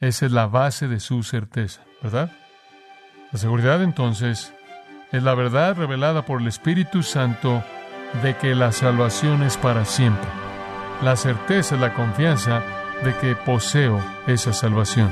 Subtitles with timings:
[0.00, 2.32] Esa es la base de su certeza, ¿verdad?
[3.32, 4.54] La seguridad entonces
[5.12, 7.62] es la verdad revelada por el Espíritu Santo
[8.22, 10.26] de que la salvación es para siempre.
[11.02, 12.62] La certeza es la confianza
[13.04, 15.10] de que poseo esa salvación.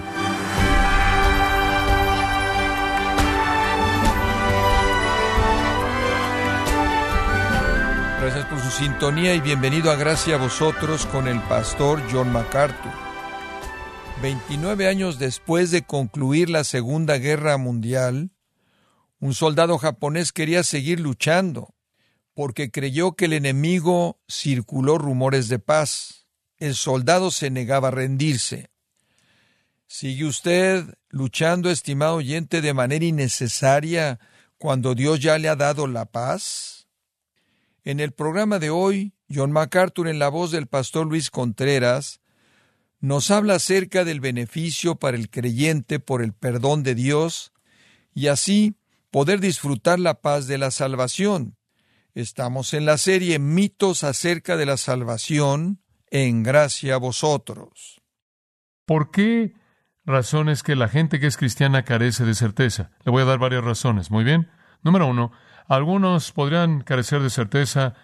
[8.22, 13.07] Gracias por su sintonía y bienvenido a Gracia a vosotros con el pastor John MacArthur.
[14.20, 18.32] 29 años después de concluir la Segunda Guerra Mundial,
[19.20, 21.74] un soldado japonés quería seguir luchando
[22.34, 26.26] porque creyó que el enemigo circuló rumores de paz.
[26.56, 28.70] El soldado se negaba a rendirse.
[29.86, 34.18] ¿Sigue usted luchando, estimado oyente, de manera innecesaria
[34.58, 36.88] cuando Dios ya le ha dado la paz?
[37.84, 42.20] En el programa de hoy, John MacArthur, en la voz del pastor Luis Contreras,
[43.00, 47.52] nos habla acerca del beneficio para el creyente por el perdón de Dios
[48.14, 48.76] y así
[49.10, 51.56] poder disfrutar la paz de la salvación.
[52.14, 58.00] Estamos en la serie Mitos acerca de la salvación en gracia a vosotros.
[58.84, 59.54] ¿Por qué
[60.04, 62.90] razones que la gente que es cristiana carece de certeza?
[63.04, 64.10] Le voy a dar varias razones.
[64.10, 64.50] Muy bien.
[64.82, 65.30] Número uno,
[65.68, 67.94] algunos podrían carecer de certeza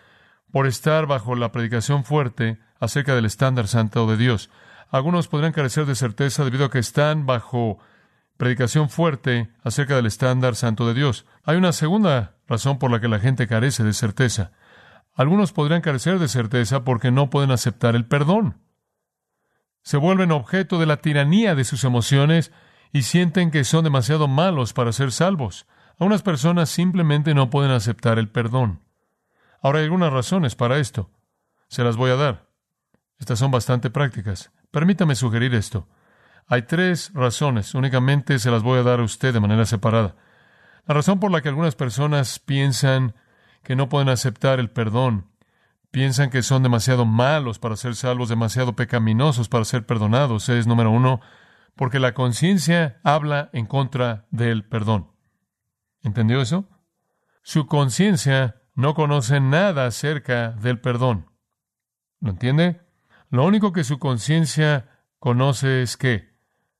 [0.53, 4.51] por estar bajo la predicación fuerte acerca del estándar santo de Dios.
[4.91, 7.79] Algunos podrían carecer de certeza debido a que están bajo
[8.37, 11.27] predicación fuerte acerca del estándar santo de Dios.
[11.45, 14.53] Hay una segunda razón por la que la gente carece de certeza.
[15.15, 18.61] Algunos podrían carecer de certeza porque no pueden aceptar el perdón.
[19.83, 22.53] Se vuelven objeto de la tiranía de sus emociones
[22.93, 25.67] y sienten que son demasiado malos para ser salvos.
[25.99, 28.81] Algunas personas simplemente no pueden aceptar el perdón.
[29.61, 31.11] Ahora hay algunas razones para esto.
[31.69, 32.49] Se las voy a dar.
[33.19, 34.53] Estas son bastante prácticas.
[34.75, 35.87] Permítame sugerir esto.
[36.49, 40.17] Hay tres razones, únicamente se las voy a dar a usted de manera separada.
[40.85, 43.15] La razón por la que algunas personas piensan
[43.63, 45.29] que no pueden aceptar el perdón,
[45.93, 50.91] piensan que son demasiado malos para ser salvos, demasiado pecaminosos para ser perdonados, es número
[50.91, 51.21] uno,
[51.77, 55.13] porque la conciencia habla en contra del perdón.
[56.03, 56.69] ¿Entendió eso?
[57.45, 61.31] Su conciencia no conoce nada acerca del perdón.
[62.19, 62.84] ¿Lo entiende?
[63.31, 66.35] Lo único que su conciencia conoce es que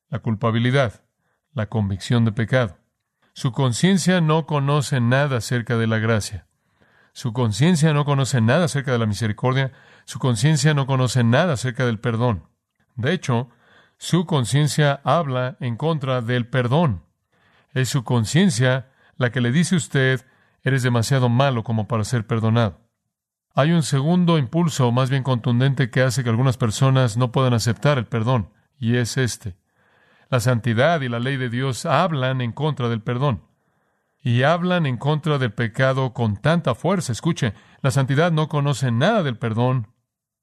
[0.09, 1.03] la culpabilidad,
[1.53, 2.79] la convicción de pecado.
[3.33, 6.47] Su conciencia no conoce nada acerca de la gracia.
[7.13, 9.73] Su conciencia no conoce nada acerca de la misericordia.
[10.05, 12.49] Su conciencia no conoce nada acerca del perdón.
[12.97, 13.49] De hecho,
[13.99, 17.03] su conciencia habla en contra del perdón.
[17.73, 20.27] Es su conciencia la que le dice a usted,
[20.63, 22.84] eres demasiado malo como para ser perdonado.
[23.57, 27.99] Hay un segundo impulso más bien contundente que hace que algunas personas no puedan aceptar
[27.99, 28.51] el perdón,
[28.81, 29.57] y es este.
[30.29, 33.45] La santidad y la ley de Dios hablan en contra del perdón.
[34.21, 37.13] Y hablan en contra del pecado con tanta fuerza.
[37.13, 39.93] Escuche, la santidad no conoce nada del perdón.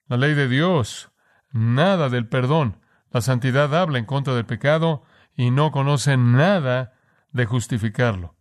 [0.07, 1.11] La ley de Dios,
[1.51, 2.77] nada del perdón.
[3.11, 5.03] La santidad habla en contra del pecado
[5.35, 6.93] y no conoce nada
[7.33, 8.35] de justificarlo.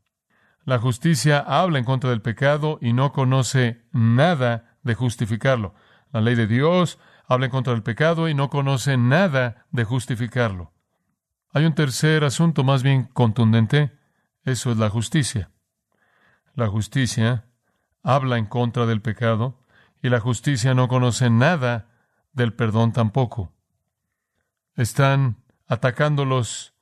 [0.64, 5.74] La justicia habla en contra del pecado y no conoce nada de justificarlo.
[6.12, 10.72] La ley de Dios habla en contra del pecado y no conoce nada de justificarlo.
[11.52, 13.92] Hay un tercer asunto más bien contundente.
[14.44, 15.50] Eso es la justicia.
[16.54, 17.46] La justicia
[18.02, 19.64] habla en contra del pecado
[20.02, 21.88] y la justicia no conoce nada
[22.32, 23.52] del perdón tampoco.
[24.74, 26.74] Están atacándolos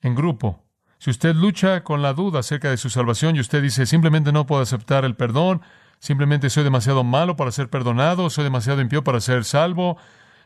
[0.00, 0.63] en grupo.
[1.04, 4.46] Si usted lucha con la duda acerca de su salvación y usted dice simplemente no
[4.46, 5.60] puedo aceptar el perdón,
[5.98, 9.98] simplemente soy demasiado malo para ser perdonado, soy demasiado impío para ser salvo,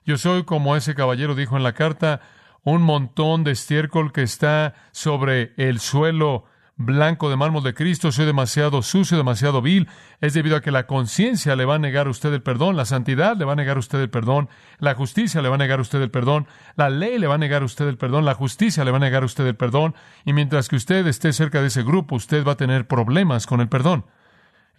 [0.04, 2.22] yo soy como ese caballero dijo en la carta,
[2.64, 6.46] un montón de estiércol que está sobre el suelo
[6.78, 9.88] blanco de mármol de Cristo, soy demasiado sucio, demasiado vil,
[10.20, 12.84] es debido a que la conciencia le va a negar a usted el perdón, la
[12.84, 15.80] santidad le va a negar a usted el perdón, la justicia le va a negar
[15.80, 16.46] a usted el perdón,
[16.76, 19.00] la ley le va a negar a usted el perdón, la justicia le va a
[19.00, 22.46] negar a usted el perdón, y mientras que usted esté cerca de ese grupo, usted
[22.46, 24.06] va a tener problemas con el perdón.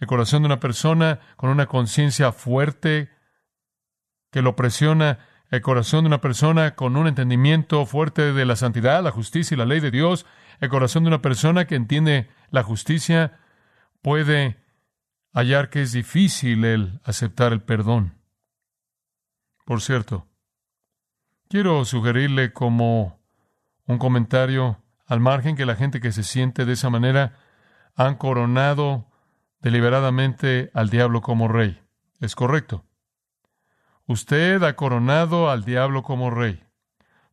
[0.00, 3.10] El corazón de una persona con una conciencia fuerte
[4.30, 5.18] que lo presiona
[5.50, 9.58] el corazón de una persona con un entendimiento fuerte de la santidad, la justicia y
[9.58, 10.24] la ley de Dios,
[10.60, 13.40] el corazón de una persona que entiende la justicia,
[14.00, 14.62] puede
[15.32, 18.14] hallar que es difícil el aceptar el perdón.
[19.64, 20.28] Por cierto,
[21.48, 23.20] quiero sugerirle como
[23.86, 27.34] un comentario al margen que la gente que se siente de esa manera
[27.96, 29.10] han coronado
[29.60, 31.80] deliberadamente al diablo como rey.
[32.20, 32.84] Es correcto.
[34.10, 36.64] Usted ha coronado al diablo como rey,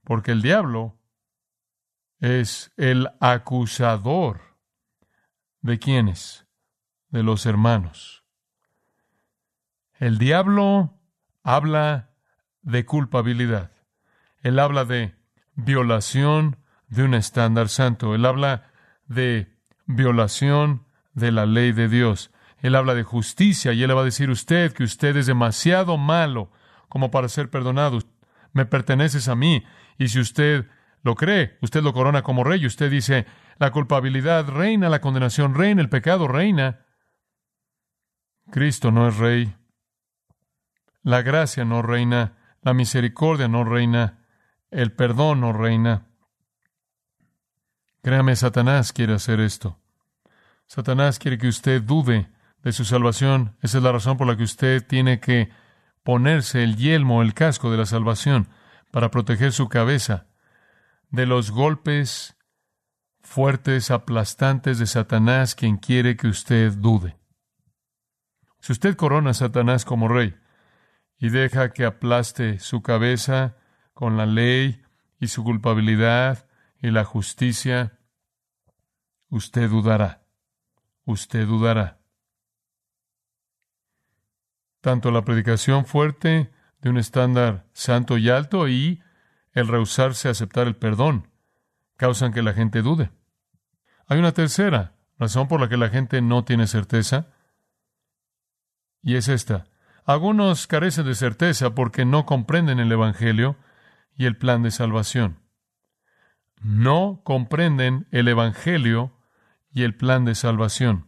[0.03, 0.95] porque el diablo
[2.19, 4.41] es el acusador
[5.61, 6.45] de quienes?
[7.09, 8.23] De los hermanos.
[9.97, 10.93] El diablo
[11.41, 12.11] habla
[12.61, 13.71] de culpabilidad.
[14.43, 15.15] Él habla de
[15.55, 16.57] violación
[16.89, 18.13] de un estándar santo.
[18.13, 18.69] Él habla
[19.07, 19.51] de
[19.87, 22.29] violación de la ley de Dios.
[22.59, 25.97] Él habla de justicia y él le va a decir usted que usted es demasiado
[25.97, 26.51] malo
[26.89, 27.99] como para ser perdonado.
[28.53, 29.63] Me perteneces a mí.
[29.97, 30.67] Y si usted
[31.03, 32.65] lo cree, usted lo corona como rey.
[32.65, 33.25] Usted dice,
[33.57, 36.85] la culpabilidad reina, la condenación reina, el pecado reina.
[38.51, 39.55] Cristo no es rey.
[41.03, 44.25] La gracia no reina, la misericordia no reina,
[44.71, 46.07] el perdón no reina.
[48.01, 49.79] Créame, Satanás quiere hacer esto.
[50.65, 52.29] Satanás quiere que usted dude
[52.61, 53.55] de su salvación.
[53.61, 55.49] Esa es la razón por la que usted tiene que
[56.07, 58.47] ponerse el yelmo, el casco de la salvación,
[58.91, 60.27] para proteger su cabeza
[61.09, 62.37] de los golpes
[63.19, 67.17] fuertes, aplastantes de Satanás, quien quiere que usted dude.
[68.61, 70.33] Si usted corona a Satanás como rey,
[71.19, 73.57] y deja que aplaste su cabeza
[73.93, 74.81] con la ley
[75.19, 76.47] y su culpabilidad
[76.81, 77.99] y la justicia,
[79.27, 80.25] usted dudará,
[81.03, 81.96] usted dudará.
[84.87, 86.49] Tanto la predicación fuerte
[86.79, 89.03] de un estándar santo y alto y
[89.51, 91.27] el rehusarse a aceptar el perdón
[91.97, 93.11] causan que la gente dude.
[94.07, 97.27] Hay una tercera razón por la que la gente no tiene certeza,
[99.03, 99.65] y es esta.
[100.05, 103.57] Algunos carecen de certeza porque no comprenden el Evangelio
[104.15, 105.41] y el plan de salvación.
[106.61, 109.11] No comprenden el Evangelio
[109.69, 111.06] y el plan de salvación.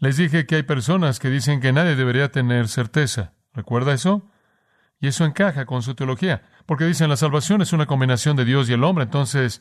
[0.00, 3.34] Les dije que hay personas que dicen que nadie debería tener certeza.
[3.52, 4.30] ¿Recuerda eso?
[4.98, 8.68] Y eso encaja con su teología, porque dicen la salvación es una combinación de Dios
[8.68, 9.04] y el hombre.
[9.04, 9.60] Entonces,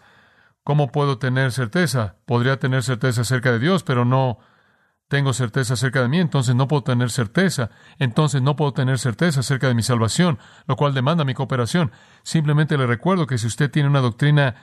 [0.64, 2.16] ¿cómo puedo tener certeza?
[2.26, 4.40] Podría tener certeza acerca de Dios, pero no
[5.10, 9.42] tengo certeza acerca de mí, entonces no puedo tener certeza, entonces no puedo tener certeza
[9.42, 11.92] acerca de mi salvación, lo cual demanda mi cooperación.
[12.24, 14.56] Simplemente le recuerdo que si usted tiene una doctrina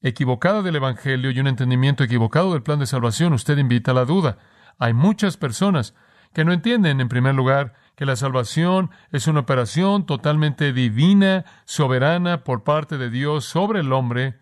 [0.00, 4.04] equivocada del Evangelio y un entendimiento equivocado del plan de salvación, usted invita a la
[4.06, 4.38] duda.
[4.78, 5.94] Hay muchas personas
[6.32, 12.42] que no entienden, en primer lugar, que la salvación es una operación totalmente divina, soberana
[12.42, 14.40] por parte de Dios sobre el hombre,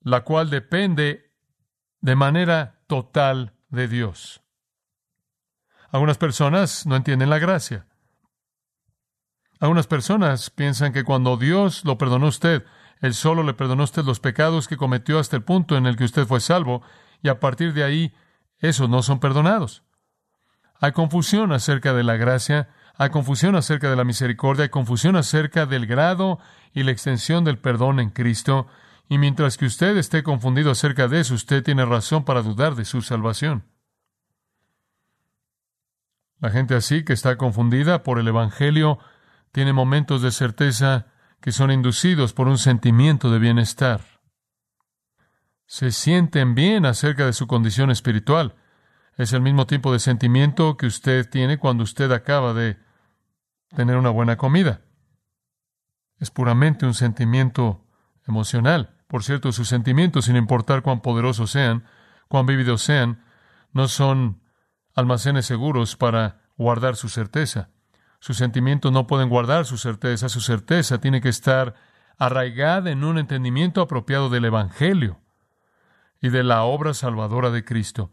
[0.00, 1.32] la cual depende
[2.00, 4.42] de manera total de Dios.
[5.90, 7.86] Algunas personas no entienden la gracia.
[9.58, 12.64] Algunas personas piensan que cuando Dios lo perdonó a usted,
[13.00, 15.96] Él solo le perdonó a usted los pecados que cometió hasta el punto en el
[15.96, 16.82] que usted fue salvo,
[17.22, 18.14] y a partir de ahí,
[18.58, 19.82] esos no son perdonados.
[20.80, 25.66] Hay confusión acerca de la gracia, hay confusión acerca de la misericordia, hay confusión acerca
[25.66, 26.38] del grado
[26.72, 28.66] y la extensión del perdón en Cristo,
[29.08, 32.84] y mientras que usted esté confundido acerca de eso, usted tiene razón para dudar de
[32.84, 33.64] su salvación.
[36.40, 38.98] La gente así que está confundida por el Evangelio
[39.50, 41.06] tiene momentos de certeza
[41.40, 44.17] que son inducidos por un sentimiento de bienestar.
[45.68, 48.54] Se sienten bien acerca de su condición espiritual.
[49.18, 52.78] Es el mismo tipo de sentimiento que usted tiene cuando usted acaba de
[53.76, 54.80] tener una buena comida.
[56.18, 57.84] Es puramente un sentimiento
[58.26, 58.96] emocional.
[59.08, 61.84] Por cierto, sus sentimientos, sin importar cuán poderosos sean,
[62.28, 63.22] cuán vívidos sean,
[63.74, 64.40] no son
[64.94, 67.68] almacenes seguros para guardar su certeza.
[68.20, 70.30] Sus sentimientos no pueden guardar su certeza.
[70.30, 71.74] Su certeza tiene que estar
[72.16, 75.20] arraigada en un entendimiento apropiado del Evangelio
[76.20, 78.12] y de la obra salvadora de Cristo.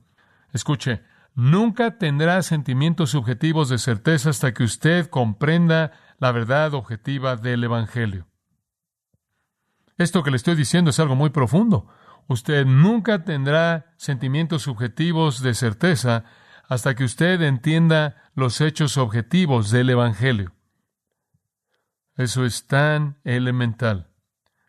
[0.53, 7.63] Escuche, nunca tendrá sentimientos subjetivos de certeza hasta que usted comprenda la verdad objetiva del
[7.63, 8.27] Evangelio.
[9.97, 11.87] Esto que le estoy diciendo es algo muy profundo.
[12.27, 16.25] Usted nunca tendrá sentimientos subjetivos de certeza
[16.67, 20.53] hasta que usted entienda los hechos objetivos del Evangelio.
[22.17, 24.09] Eso es tan elemental.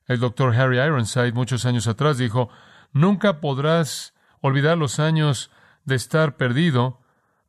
[0.06, 2.48] El doctor Harry Ironside muchos años atrás dijo,
[2.96, 5.50] nunca podrás olvidar los años
[5.84, 7.00] de estar perdido,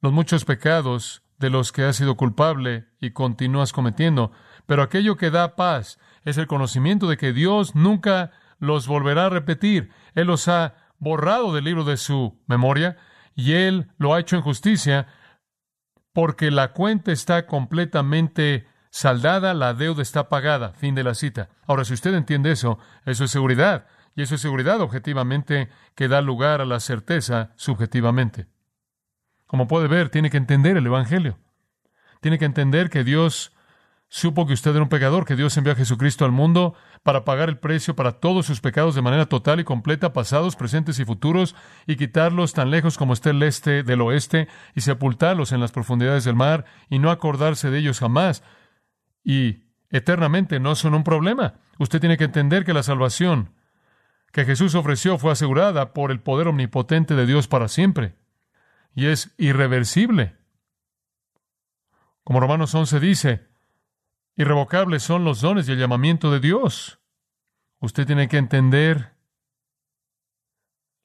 [0.01, 4.31] los muchos pecados de los que has sido culpable y continúas cometiendo,
[4.65, 9.29] pero aquello que da paz es el conocimiento de que Dios nunca los volverá a
[9.29, 9.91] repetir.
[10.13, 12.97] Él los ha borrado del libro de su memoria
[13.33, 15.07] y Él lo ha hecho en justicia
[16.11, 20.73] porque la cuenta está completamente saldada, la deuda está pagada.
[20.73, 21.49] Fin de la cita.
[21.67, 23.85] Ahora, si usted entiende eso, eso es seguridad.
[24.17, 28.47] Y eso es seguridad objetivamente que da lugar a la certeza subjetivamente.
[29.45, 31.37] Como puede ver, tiene que entender el Evangelio.
[32.19, 33.53] Tiene que entender que Dios
[34.09, 37.47] supo que usted era un pecador, que Dios envió a Jesucristo al mundo para pagar
[37.47, 41.55] el precio para todos sus pecados de manera total y completa, pasados, presentes y futuros,
[41.85, 46.23] y quitarlos tan lejos como esté el este del oeste, y sepultarlos en las profundidades
[46.23, 48.41] del mar, y no acordarse de ellos jamás.
[49.23, 51.59] Y eternamente no son un problema.
[51.77, 53.51] Usted tiene que entender que la salvación
[54.31, 58.15] que Jesús ofreció fue asegurada por el poder omnipotente de Dios para siempre.
[58.93, 60.35] Y es irreversible.
[62.23, 63.47] Como Romanos 11 dice,
[64.35, 66.99] irrevocables son los dones y el llamamiento de Dios.
[67.79, 69.13] Usted tiene que entender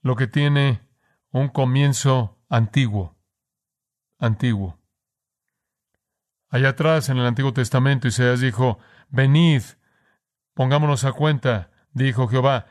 [0.02, 0.80] lo que tiene
[1.30, 3.16] un comienzo antiguo,
[4.18, 4.78] antiguo.
[6.48, 9.62] Allá atrás en el Antiguo Testamento Isaías dijo, venid,
[10.52, 12.66] pongámonos a cuenta, dijo Jehová,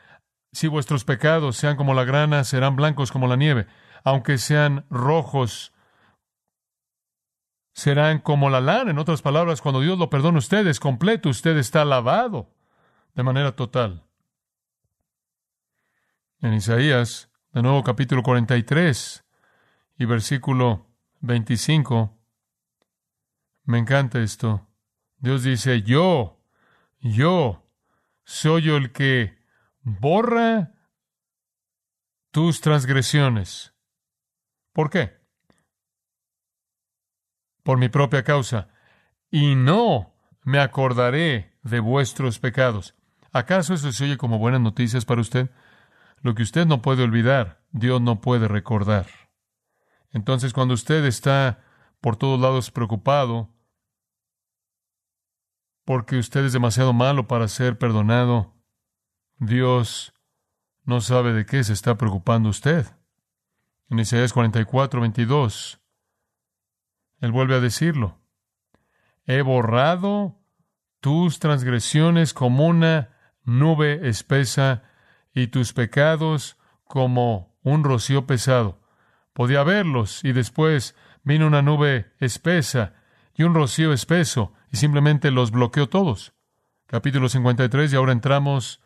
[0.52, 3.66] si vuestros pecados sean como la grana, serán blancos como la nieve,
[4.04, 5.72] aunque sean rojos,
[7.72, 8.90] serán como la lana.
[8.90, 12.54] En otras palabras, cuando Dios lo perdona a usted, es completo, usted está lavado
[13.14, 14.04] de manera total.
[16.40, 19.24] En Isaías, de nuevo capítulo 43
[19.96, 20.86] y versículo
[21.20, 22.18] 25,
[23.64, 24.66] me encanta esto.
[25.18, 26.40] Dios dice, yo,
[27.00, 27.64] yo
[28.24, 29.41] soy el que
[29.82, 30.74] borra
[32.30, 33.74] tus transgresiones.
[34.72, 35.20] ¿Por qué?
[37.62, 38.68] Por mi propia causa.
[39.30, 42.94] Y no me acordaré de vuestros pecados.
[43.32, 45.50] ¿Acaso eso se oye como buenas noticias para usted?
[46.20, 49.06] Lo que usted no puede olvidar, Dios no puede recordar.
[50.10, 51.64] Entonces, cuando usted está
[52.00, 53.50] por todos lados preocupado,
[55.84, 58.54] porque usted es demasiado malo para ser perdonado.
[59.44, 60.14] Dios
[60.84, 62.86] no sabe de qué se está preocupando usted.
[63.90, 65.80] En Isaías 44, 22,
[67.20, 68.20] Él vuelve a decirlo.
[69.26, 70.38] He borrado
[71.00, 74.84] tus transgresiones como una nube espesa
[75.34, 78.80] y tus pecados como un rocío pesado.
[79.32, 80.94] Podía verlos y después
[81.24, 82.94] vino una nube espesa
[83.34, 86.32] y un rocío espeso y simplemente los bloqueó todos.
[86.86, 88.81] Capítulo 53 y ahora entramos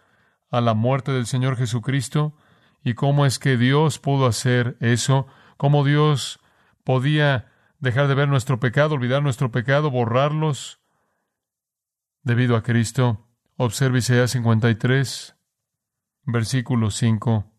[0.51, 2.37] a la muerte del Señor Jesucristo.
[2.83, 5.27] Y cómo es que Dios pudo hacer eso,
[5.57, 6.41] cómo Dios
[6.85, 10.81] podía dejar de ver nuestro pecado, olvidar nuestro pecado, borrarlos
[12.23, 13.27] debido a Cristo.
[13.57, 15.37] Observe Isaías 53,
[16.25, 17.53] versículo 5.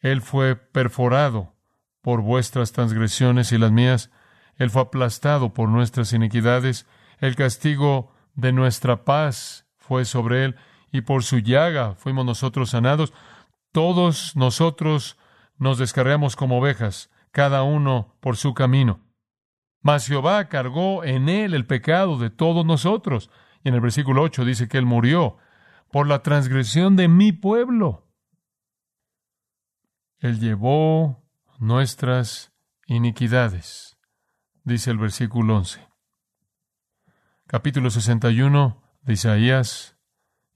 [0.00, 1.54] Él fue perforado
[2.02, 4.10] por vuestras transgresiones y las mías,
[4.56, 6.86] él fue aplastado por nuestras iniquidades,
[7.18, 10.56] el castigo de nuestra paz fue sobre Él,
[10.94, 13.12] y por su llaga fuimos nosotros sanados.
[13.72, 15.18] Todos nosotros
[15.58, 19.00] nos descargamos como ovejas, cada uno por su camino.
[19.82, 23.28] Mas Jehová cargó en Él el pecado de todos nosotros.
[23.64, 25.36] Y en el versículo 8 dice que Él murió
[25.90, 28.06] por la transgresión de mi pueblo.
[30.20, 31.24] Él llevó
[31.58, 32.52] nuestras
[32.86, 33.94] iniquidades
[34.62, 35.86] dice el versículo 11.
[37.48, 39.93] Capítulo 61 de Isaías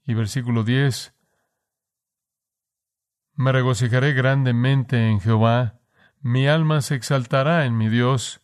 [0.09, 1.13] y versículo 10.
[3.35, 5.81] Me regocijaré grandemente en Jehová,
[6.19, 8.41] mi alma se exaltará en mi Dios,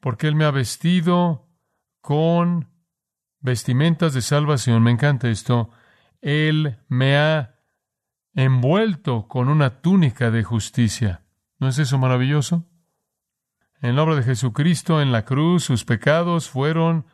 [0.00, 1.50] porque Él me ha vestido
[2.00, 2.70] con
[3.40, 4.82] vestimentas de salvación.
[4.82, 5.68] Me encanta esto.
[6.22, 7.58] Él me ha
[8.34, 11.26] envuelto con una túnica de justicia.
[11.58, 12.66] ¿No es eso maravilloso?
[13.82, 17.04] En la obra de Jesucristo en la cruz, sus pecados fueron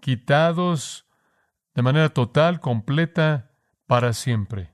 [0.00, 1.08] quitados
[1.74, 3.50] de manera total, completa,
[3.86, 4.72] para siempre,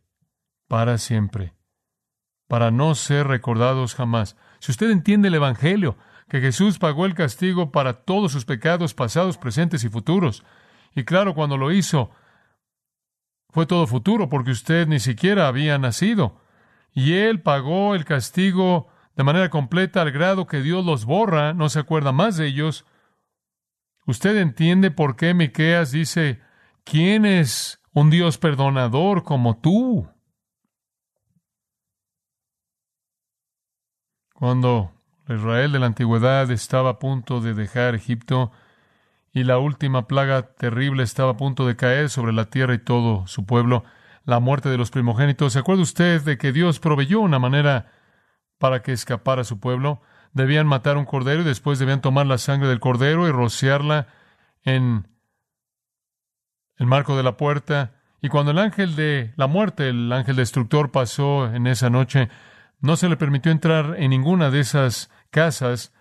[0.68, 1.54] para siempre,
[2.46, 4.36] para no ser recordados jamás.
[4.60, 5.96] Si usted entiende el Evangelio,
[6.28, 10.44] que Jesús pagó el castigo para todos sus pecados pasados, presentes y futuros,
[10.94, 12.10] y claro, cuando lo hizo,
[13.50, 16.40] fue todo futuro, porque usted ni siquiera había nacido,
[16.92, 21.68] y Él pagó el castigo de manera completa al grado que Dios los borra, no
[21.68, 22.84] se acuerda más de ellos.
[24.06, 26.40] Usted entiende por qué Miqueas dice,
[26.88, 30.08] ¿quién es un Dios perdonador como tú?
[34.32, 34.92] Cuando
[35.28, 38.52] Israel de la antigüedad estaba a punto de dejar Egipto
[39.32, 43.26] y la última plaga terrible estaba a punto de caer sobre la tierra y todo
[43.26, 43.84] su pueblo,
[44.24, 47.92] la muerte de los primogénitos, ¿se acuerda usted de que Dios proveyó una manera
[48.58, 50.02] para que escapara su pueblo.
[50.32, 54.08] Debían matar un cordero y después debían tomar la sangre del cordero y rociarla
[54.62, 55.06] en
[56.78, 57.92] el marco de la puerta.
[58.22, 62.28] Y cuando el ángel de la muerte, el ángel destructor, pasó en esa noche,
[62.80, 65.92] no se le permitió entrar en ninguna de esas casas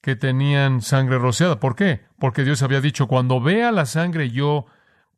[0.00, 1.60] que tenían sangre rociada.
[1.60, 2.06] ¿Por qué?
[2.18, 4.66] Porque Dios había dicho, cuando vea la sangre yo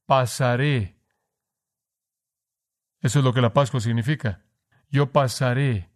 [0.06, 0.96] pasaré.
[3.00, 4.42] Eso es lo que la Pascua significa.
[4.88, 5.90] Yo pasaré.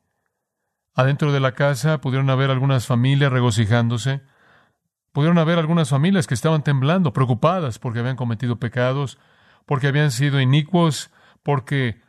[0.94, 4.22] Adentro de la casa pudieron haber algunas familias regocijándose.
[5.12, 9.18] Pudieron haber algunas familias que estaban temblando, preocupadas porque habían cometido pecados,
[9.66, 11.10] porque habían sido inicuos,
[11.42, 12.00] porque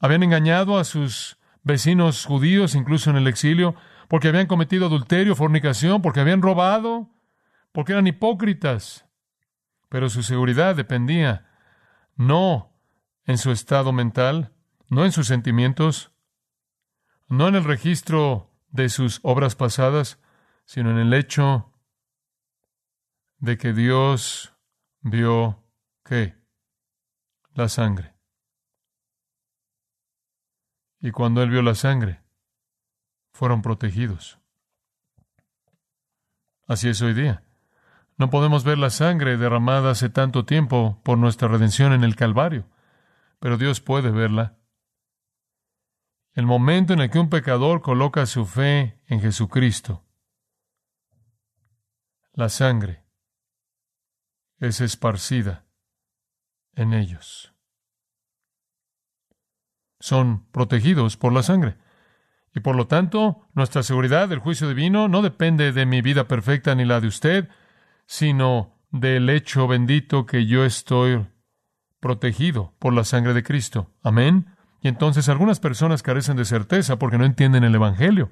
[0.00, 3.74] habían engañado a sus vecinos judíos, incluso en el exilio,
[4.08, 7.10] porque habían cometido adulterio, fornicación, porque habían robado,
[7.72, 9.04] porque eran hipócritas.
[9.90, 11.46] Pero su seguridad dependía
[12.16, 12.72] no
[13.26, 14.52] en su estado mental,
[14.88, 16.12] no en sus sentimientos,
[17.28, 20.18] no en el registro de sus obras pasadas,
[20.68, 21.72] sino en el hecho
[23.38, 24.54] de que Dios
[25.00, 25.64] vio
[26.04, 26.36] qué?
[27.54, 28.14] La sangre.
[31.00, 32.22] Y cuando él vio la sangre,
[33.32, 34.40] fueron protegidos.
[36.66, 37.44] Así es hoy día.
[38.18, 42.68] No podemos ver la sangre derramada hace tanto tiempo por nuestra redención en el Calvario,
[43.38, 44.58] pero Dios puede verla.
[46.34, 50.04] El momento en el que un pecador coloca su fe en Jesucristo,
[52.38, 53.04] la sangre
[54.60, 55.66] es esparcida
[56.76, 57.52] en ellos.
[59.98, 61.78] Son protegidos por la sangre.
[62.54, 66.76] Y por lo tanto, nuestra seguridad del juicio divino no depende de mi vida perfecta
[66.76, 67.48] ni la de usted,
[68.06, 71.26] sino del hecho bendito que yo estoy
[71.98, 73.90] protegido por la sangre de Cristo.
[74.00, 74.54] Amén.
[74.80, 78.30] Y entonces algunas personas carecen de certeza porque no entienden el Evangelio.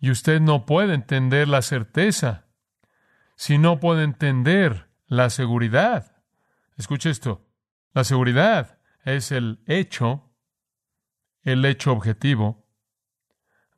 [0.00, 2.46] Y usted no puede entender la certeza
[3.34, 6.16] si no puede entender la seguridad.
[6.76, 7.46] Escuche esto.
[7.92, 10.24] La seguridad es el hecho
[11.42, 12.66] el hecho objetivo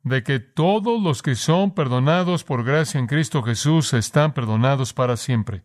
[0.03, 5.15] de que todos los que son perdonados por gracia en Cristo Jesús están perdonados para
[5.15, 5.63] siempre.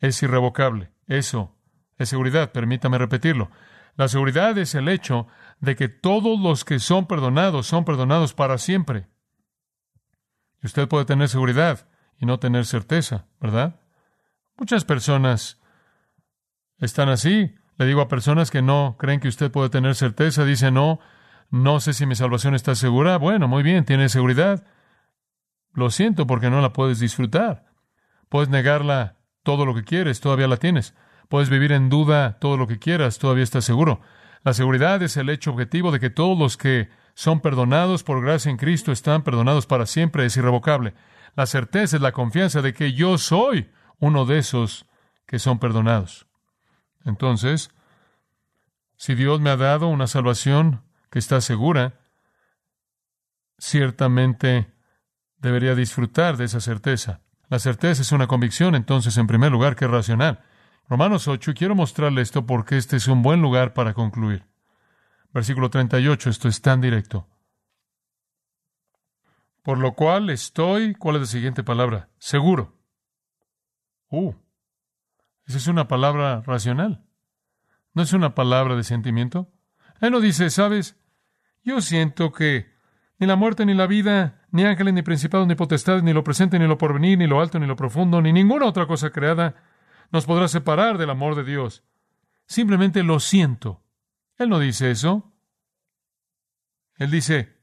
[0.00, 0.90] Es irrevocable.
[1.06, 1.56] Eso
[1.98, 2.52] es seguridad.
[2.52, 3.50] Permítame repetirlo.
[3.96, 5.26] La seguridad es el hecho
[5.60, 9.08] de que todos los que son perdonados son perdonados para siempre.
[10.62, 13.80] Usted puede tener seguridad y no tener certeza, ¿verdad?
[14.56, 15.60] Muchas personas
[16.78, 17.54] están así.
[17.78, 21.00] Le digo a personas que no creen que usted puede tener certeza, dice no,
[21.50, 23.16] no sé si mi salvación está segura.
[23.18, 24.64] Bueno, muy bien, tiene seguridad.
[25.72, 27.66] Lo siento porque no la puedes disfrutar.
[28.28, 30.94] Puedes negarla todo lo que quieres, todavía la tienes.
[31.28, 34.00] Puedes vivir en duda todo lo que quieras, todavía estás seguro.
[34.44, 38.50] La seguridad es el hecho objetivo de que todos los que son perdonados por gracia
[38.50, 40.94] en Cristo están perdonados para siempre, es irrevocable.
[41.34, 44.86] La certeza es la confianza de que yo soy uno de esos
[45.26, 46.26] que son perdonados.
[47.04, 47.70] Entonces,
[48.96, 52.00] si Dios me ha dado una salvación que está segura,
[53.58, 54.72] ciertamente
[55.38, 57.20] debería disfrutar de esa certeza.
[57.48, 60.42] La certeza es una convicción, entonces, en primer lugar, que es racional.
[60.88, 64.46] Romanos 8, y quiero mostrarle esto porque este es un buen lugar para concluir.
[65.32, 67.28] Versículo 38, esto es tan directo.
[69.62, 72.08] Por lo cual estoy, ¿cuál es la siguiente palabra?
[72.18, 72.76] Seguro.
[74.08, 74.34] Uh,
[75.46, 77.04] esa es una palabra racional.
[77.94, 79.50] ¿No es una palabra de sentimiento?
[80.00, 80.98] Él no dice, ¿sabes?
[81.62, 82.72] Yo siento que
[83.18, 86.58] ni la muerte, ni la vida, ni ángeles, ni principados, ni potestades, ni lo presente,
[86.58, 89.54] ni lo porvenir, ni lo alto, ni lo profundo, ni ninguna otra cosa creada
[90.10, 91.84] nos podrá separar del amor de Dios.
[92.46, 93.81] Simplemente lo siento.
[94.42, 95.32] Él no dice eso.
[96.96, 97.58] Él dice,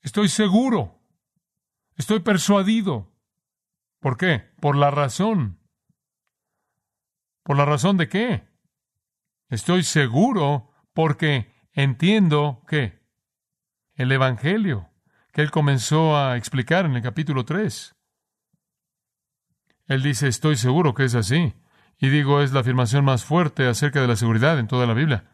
[0.00, 1.00] estoy seguro,
[1.96, 3.12] estoy persuadido.
[4.00, 4.52] ¿Por qué?
[4.60, 5.60] Por la razón.
[7.42, 8.48] ¿Por la razón de qué?
[9.48, 13.02] Estoy seguro porque entiendo que
[13.94, 14.92] el Evangelio
[15.32, 17.96] que él comenzó a explicar en el capítulo 3.
[19.86, 21.54] Él dice, estoy seguro que es así.
[21.98, 25.31] Y digo, es la afirmación más fuerte acerca de la seguridad en toda la Biblia.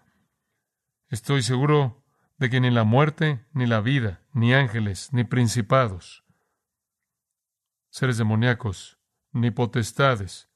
[1.09, 2.05] Estoy seguro
[2.37, 6.25] de que ni la muerte, ni la vida, ni ángeles, ni principados,
[7.90, 8.99] seres demoníacos,
[9.33, 10.51] ni potestades,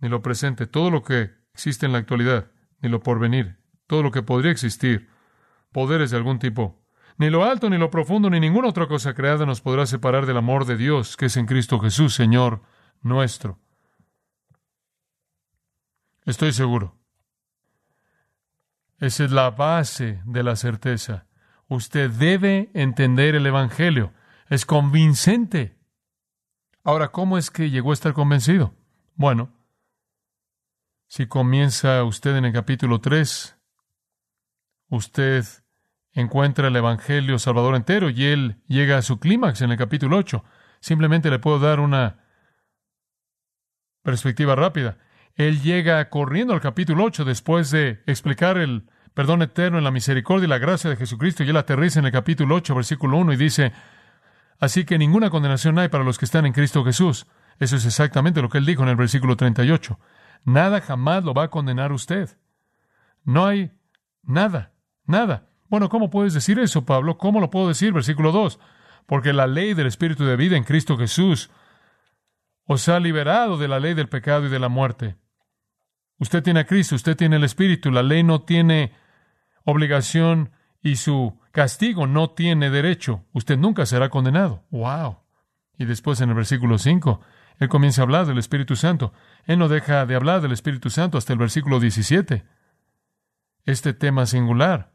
[0.00, 4.10] ni lo presente, todo lo que existe en la actualidad, ni lo porvenir, todo lo
[4.10, 5.08] que podría existir,
[5.72, 6.84] poderes de algún tipo,
[7.16, 10.36] ni lo alto, ni lo profundo, ni ninguna otra cosa creada nos podrá separar del
[10.36, 12.62] amor de Dios, que es en Cristo Jesús, Señor
[13.02, 13.58] nuestro.
[16.24, 16.97] Estoy seguro.
[18.98, 21.26] Esa es la base de la certeza.
[21.68, 24.12] Usted debe entender el Evangelio.
[24.48, 25.78] Es convincente.
[26.82, 28.74] Ahora, ¿cómo es que llegó a estar convencido?
[29.14, 29.52] Bueno,
[31.06, 33.56] si comienza usted en el capítulo 3,
[34.88, 35.44] usted
[36.12, 40.42] encuentra el Evangelio Salvador entero y él llega a su clímax en el capítulo 8.
[40.80, 42.24] Simplemente le puedo dar una
[44.02, 44.98] perspectiva rápida.
[45.38, 50.46] Él llega corriendo al capítulo 8 después de explicar el perdón eterno en la misericordia
[50.46, 53.36] y la gracia de Jesucristo y él aterriza en el capítulo 8, versículo 1 y
[53.36, 53.72] dice,
[54.58, 57.28] así que ninguna condenación hay para los que están en Cristo Jesús.
[57.60, 59.96] Eso es exactamente lo que él dijo en el versículo 38.
[60.44, 62.36] Nada jamás lo va a condenar usted.
[63.22, 63.70] No hay
[64.24, 64.72] nada,
[65.06, 65.46] nada.
[65.68, 67.16] Bueno, ¿cómo puedes decir eso, Pablo?
[67.16, 67.92] ¿Cómo lo puedo decir?
[67.92, 68.58] Versículo 2.
[69.06, 71.48] Porque la ley del Espíritu de vida en Cristo Jesús
[72.64, 75.14] os ha liberado de la ley del pecado y de la muerte.
[76.18, 78.92] Usted tiene a Cristo, usted tiene el Espíritu, la ley no tiene
[79.64, 80.50] obligación
[80.82, 83.24] y su castigo no tiene derecho.
[83.32, 84.64] Usted nunca será condenado.
[84.70, 85.18] ¡Wow!
[85.78, 87.20] Y después en el versículo 5,
[87.58, 89.12] él comienza a hablar del Espíritu Santo.
[89.44, 92.44] Él no deja de hablar del Espíritu Santo hasta el versículo 17.
[93.64, 94.92] Este tema singular.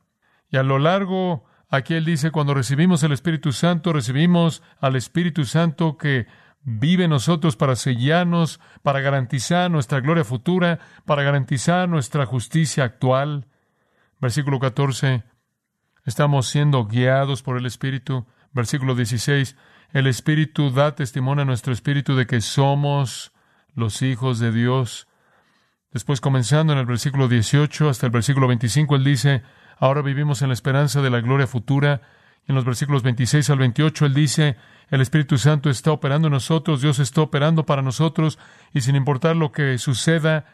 [0.49, 5.45] Y a lo largo, aquí él dice, cuando recibimos el Espíritu Santo, recibimos al Espíritu
[5.45, 6.27] Santo que
[6.63, 13.47] vive en nosotros para sellarnos, para garantizar nuestra gloria futura, para garantizar nuestra justicia actual.
[14.19, 15.23] Versículo 14.
[16.05, 18.25] Estamos siendo guiados por el Espíritu.
[18.53, 19.55] Versículo 16.
[19.91, 23.33] El Espíritu da testimonio a nuestro Espíritu de que somos
[23.75, 25.07] los hijos de Dios.
[25.91, 29.43] Después, comenzando en el versículo 18 hasta el versículo 25, él dice,
[29.77, 32.01] ahora vivimos en la esperanza de la gloria futura.
[32.47, 34.57] En los versículos 26 al 28, él dice,
[34.89, 38.37] el Espíritu Santo está operando en nosotros, Dios está operando para nosotros,
[38.73, 40.45] y sin importar lo que suceda,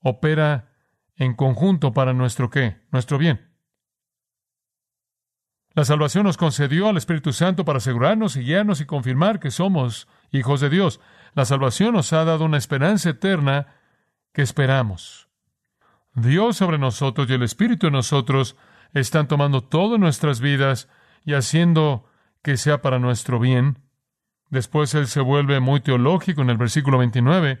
[0.00, 0.70] opera
[1.16, 3.50] en conjunto para nuestro qué, nuestro bien.
[5.74, 10.06] La salvación nos concedió al Espíritu Santo para asegurarnos y guiarnos y confirmar que somos
[10.30, 11.00] hijos de Dios.
[11.34, 13.66] La salvación nos ha dado una esperanza eterna
[14.32, 15.28] que esperamos.
[16.14, 18.56] Dios sobre nosotros y el Espíritu en nosotros
[18.92, 20.88] están tomando todas nuestras vidas
[21.24, 22.04] y haciendo
[22.42, 23.78] que sea para nuestro bien.
[24.50, 27.60] Después Él se vuelve muy teológico en el versículo 29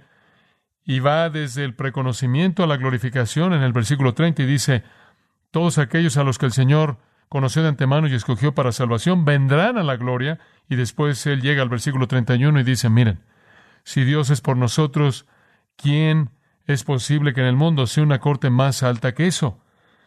[0.84, 4.84] y va desde el preconocimiento a la glorificación en el versículo 30 y dice,
[5.50, 6.98] todos aquellos a los que el Señor
[7.28, 10.38] conoció de antemano y escogió para salvación, vendrán a la gloria.
[10.68, 13.20] Y después él llega al versículo 31 y dice, miren,
[13.82, 15.26] si Dios es por nosotros,
[15.76, 16.30] ¿quién
[16.66, 19.60] es posible que en el mundo sea una corte más alta que eso?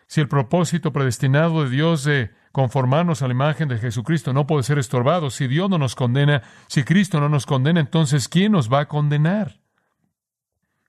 [0.08, 4.63] Si el propósito predestinado de Dios de conformarnos a la imagen de Jesucristo no puede
[4.63, 8.74] ser estorbado, si Dios no nos condena, si Cristo no nos condena, entonces ¿quién nos
[8.74, 9.60] va a condenar?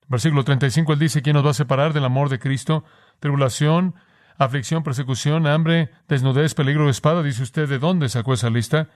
[0.06, 2.84] Versículo 35, él dice, ¿quién nos va a separar del amor de Cristo?
[3.20, 3.96] Tribulación,
[4.38, 7.22] aflicción, persecución, hambre, desnudez, peligro de espada.
[7.22, 8.88] Dice usted, ¿de dónde sacó esa lista?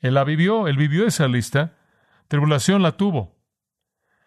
[0.00, 1.76] Él la vivió, él vivió esa lista.
[2.26, 3.36] Tribulación la tuvo.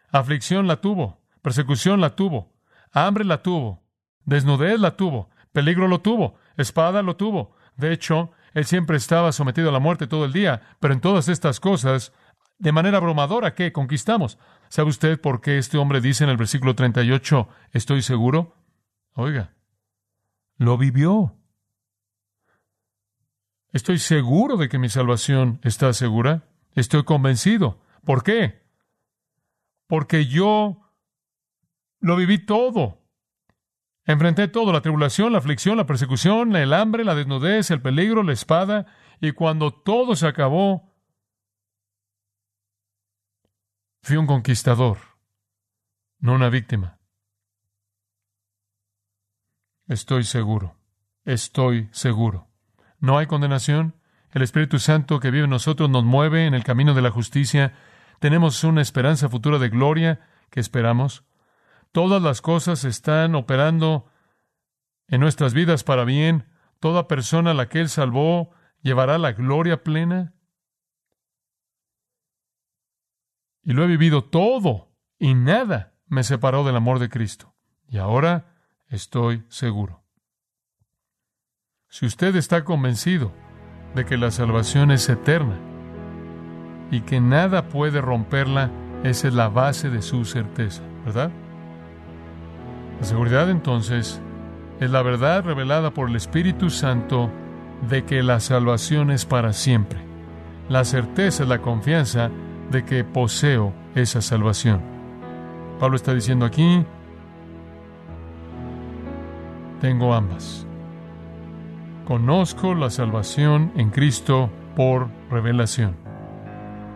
[0.10, 1.22] Aflicción la tuvo.
[1.42, 2.54] Persecución la tuvo.
[2.94, 3.84] Hambre la tuvo.
[4.24, 5.32] Desnudez la tuvo.
[5.52, 6.36] Peligro lo tuvo.
[6.56, 7.58] Espada lo tuvo.
[7.78, 11.28] De hecho, él siempre estaba sometido a la muerte todo el día, pero en todas
[11.28, 12.14] estas cosas,
[12.60, 14.38] de manera abrumadora, ¿qué conquistamos?
[14.70, 18.56] ¿Sabe usted por qué este hombre dice en el versículo 38, estoy seguro?
[19.16, 19.54] Oiga,
[20.58, 21.36] lo vivió.
[23.72, 26.48] Estoy seguro de que mi salvación está segura.
[26.74, 27.82] Estoy convencido.
[28.06, 28.62] ¿Por qué?
[29.88, 30.80] Porque yo
[32.00, 33.03] lo viví todo.
[34.06, 38.34] Enfrenté todo, la tribulación, la aflicción, la persecución, el hambre, la desnudez, el peligro, la
[38.34, 38.86] espada,
[39.22, 40.94] y cuando todo se acabó,
[44.02, 44.98] fui un conquistador,
[46.20, 47.00] no una víctima.
[49.88, 50.76] Estoy seguro,
[51.24, 52.50] estoy seguro.
[53.00, 53.96] No hay condenación.
[54.32, 57.74] El Espíritu Santo que vive en nosotros nos mueve en el camino de la justicia.
[58.20, 61.24] Tenemos una esperanza futura de gloria que esperamos.
[61.94, 64.08] Todas las cosas están operando
[65.08, 66.50] en nuestras vidas para bien.
[66.80, 68.50] Toda persona a la que Él salvó
[68.82, 70.34] llevará la gloria plena.
[73.62, 77.54] Y lo he vivido todo y nada me separó del amor de Cristo.
[77.88, 78.58] Y ahora
[78.90, 80.04] estoy seguro.
[81.90, 83.32] Si usted está convencido
[83.94, 85.60] de que la salvación es eterna
[86.90, 88.72] y que nada puede romperla,
[89.04, 91.32] esa es la base de su certeza, ¿verdad?
[93.04, 94.22] La seguridad entonces
[94.80, 97.30] es la verdad revelada por el Espíritu Santo
[97.90, 100.00] de que la salvación es para siempre.
[100.70, 102.32] La certeza es la confianza
[102.72, 104.80] de que poseo esa salvación.
[105.82, 106.86] Pablo está diciendo aquí,
[109.82, 110.66] tengo ambas.
[112.06, 115.98] Conozco la salvación en Cristo por revelación.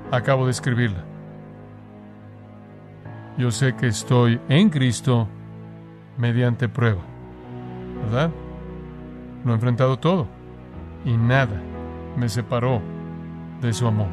[0.09, 1.03] Acabo de escribirla.
[3.37, 5.27] Yo sé que estoy en Cristo
[6.17, 7.01] mediante prueba.
[8.03, 8.31] ¿Verdad?
[9.45, 10.27] Lo he enfrentado todo.
[11.05, 11.61] y nada
[12.17, 12.81] me separó
[13.61, 14.09] de su amor.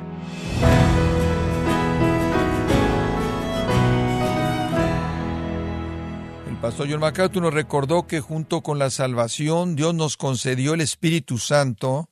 [6.49, 10.83] El pastor John MacArthur nos recordó que junto con la salvación Dios nos concedió el
[10.83, 12.11] Espíritu Santo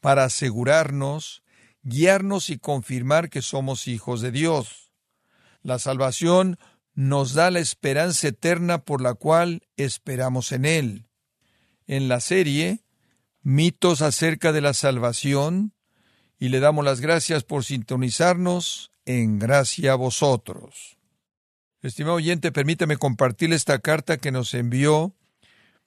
[0.00, 1.42] para asegurarnos,
[1.82, 4.92] guiarnos y confirmar que somos hijos de Dios.
[5.62, 6.58] La salvación
[6.94, 11.06] nos da la esperanza eterna por la cual esperamos en Él.
[11.86, 12.82] En la serie
[13.44, 15.74] Mitos acerca de la salvación,
[16.38, 20.96] y le damos las gracias por sintonizarnos en gracia a vosotros.
[21.82, 25.16] Estimado oyente, permítame compartir esta carta que nos envió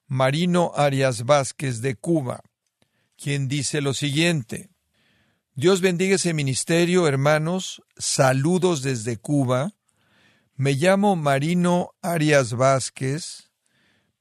[0.06, 2.42] Marino Arias Vázquez de Cuba,
[3.16, 4.68] quien dice lo siguiente.
[5.54, 9.75] Dios bendiga ese ministerio, hermanos, saludos desde Cuba.
[10.58, 13.50] Me llamo Marino Arias Vázquez,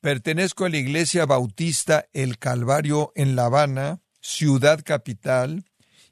[0.01, 5.63] pertenezco a la Iglesia Bautista El Calvario en La Habana, ciudad capital,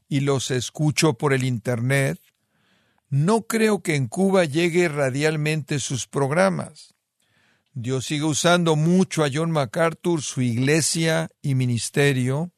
[0.07, 2.21] y los escucho por el Internet.
[3.09, 6.95] No creo que en Cuba llegue radialmente sus programas.
[7.73, 12.53] Dios sigue usando mucho a John MacArthur, su iglesia y ministerio,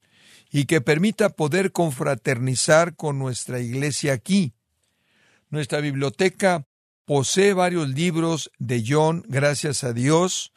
[0.51, 4.53] y que permita poder confraternizar con nuestra iglesia aquí.
[5.49, 6.67] Nuestra biblioteca
[7.05, 10.53] Posee varios libros de John, gracias a Dios,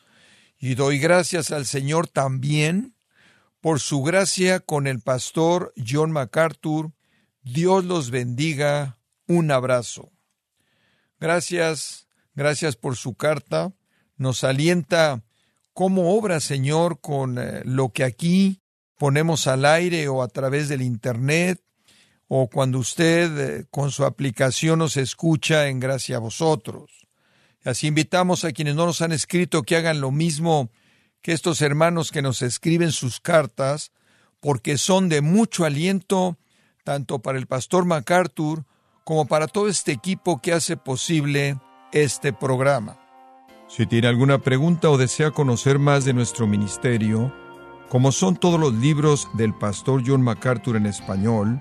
[0.58, 2.94] y doy gracias al Señor también
[3.60, 6.92] por su gracia con el pastor John MacArthur.
[7.42, 8.98] Dios los bendiga.
[9.26, 10.10] Un abrazo.
[11.20, 13.74] Gracias, gracias por su carta.
[14.16, 15.22] Nos alienta
[15.74, 18.62] cómo obra, Señor, con eh, lo que aquí
[18.96, 21.62] ponemos al aire o a través del Internet
[22.28, 27.08] o cuando usted eh, con su aplicación nos escucha en gracia a vosotros.
[27.64, 30.70] Así invitamos a quienes no nos han escrito que hagan lo mismo
[31.22, 33.92] que estos hermanos que nos escriben sus cartas,
[34.40, 36.38] porque son de mucho aliento
[36.84, 38.64] tanto para el pastor MacArthur
[39.04, 41.58] como para todo este equipo que hace posible
[41.92, 42.98] este programa.
[43.68, 47.34] Si tiene alguna pregunta o desea conocer más de nuestro ministerio,
[47.88, 51.60] como son todos los libros del pastor John MacArthur en español,